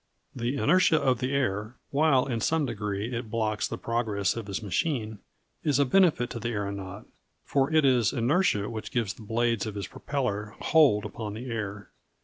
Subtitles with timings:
[0.35, 4.63] The inertia of the air, while in some degree it blocks the progress of his
[4.63, 5.19] machine,
[5.63, 7.05] is a benefit to the aeronaut,
[7.45, 11.91] for it is inertia which gives the blades of his propeller "hold" upon the air.